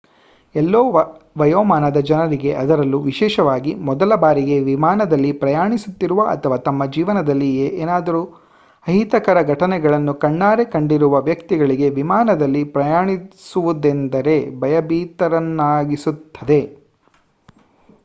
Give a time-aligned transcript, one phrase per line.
[0.55, 0.79] ಎಲ್ಲಾ
[1.37, 7.55] ವಯೋಮಾನದ ಜನರಿಗೆ ಅದರಲ್ಲೂ ವಿಶೇಷವಾಗಿ ಮೊದಲ ಬಾರಿಗೆ ವಿಮಾನದಲ್ಲಿ ಪ್ರಯಾಣಿಸುತ್ತಿರುವ ಅಥವಾ ತಮ್ಮ ಜೀವನದಲ್ಲಿ
[7.77, 8.39] ಏನಾದರೂ
[8.85, 16.81] ಅಹಿತಕರ ಘಟನೆಗಳನ್ನು ಕಣ್ಣಾರೆ ಕಂಡಿರುವ ವ್ಯಕ್ತಿಗಳಿಗೆ ವಿಮಾನದಲ್ಲಿ ಪ್ರಯಾಣಿಸುವುದೆಂದರೆ ಭಯಭೀತರನ್ನಾಗಿಸುತ್ತದೆ